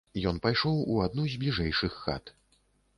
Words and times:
Ён 0.29 0.39
пайшоў 0.45 0.81
у 0.95 0.97
адну 1.05 1.27
з 1.35 1.39
бліжэйшых 1.45 2.03
хат. 2.03 2.37